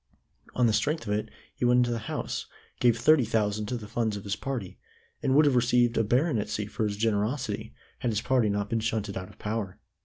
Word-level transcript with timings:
On 0.55 0.65
the 0.65 0.73
strength 0.73 1.05
of 1.05 1.13
it 1.13 1.29
he 1.53 1.63
went 1.63 1.77
into 1.77 1.91
the 1.91 1.99
House, 2.09 2.47
gave 2.79 2.97
thirty 2.97 3.23
thousand 3.23 3.67
to 3.67 3.77
the 3.77 3.87
funds 3.87 4.17
of 4.17 4.23
his 4.23 4.35
party, 4.35 4.79
and 5.21 5.35
would 5.35 5.45
have 5.45 5.55
received 5.55 5.95
a 5.95 6.03
baronetcy 6.03 6.65
for 6.65 6.85
his 6.85 6.97
generosity, 6.97 7.75
had 7.99 8.09
his 8.09 8.19
party 8.21 8.49
not 8.49 8.67
been 8.67 8.79
shunted 8.79 9.15
out 9.15 9.29
of 9.29 9.37
power. 9.37 9.79